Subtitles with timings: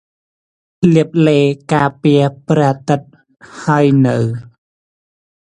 [0.93, 1.41] លាបឡេ
[1.73, 3.09] ការពារព្រះអាទិត្យ
[3.61, 4.17] ហើយនៅ?